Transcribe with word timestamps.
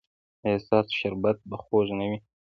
ایا 0.45 0.59
ستاسو 0.65 0.91
شربت 0.99 1.37
به 1.49 1.55
خوږ 1.63 1.87
نه 1.99 2.05
وي؟ 2.09 2.17